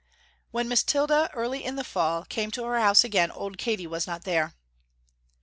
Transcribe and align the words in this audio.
When 0.49 0.67
Miss 0.67 0.83
Mathilda 0.83 1.29
early 1.35 1.63
in 1.63 1.75
the 1.75 1.83
fall 1.83 2.25
came 2.25 2.49
to 2.53 2.63
her 2.65 2.79
house 2.79 3.03
again 3.03 3.29
old 3.29 3.59
Katy 3.59 3.85
was 3.85 4.07
not 4.07 4.23
there. 4.23 4.55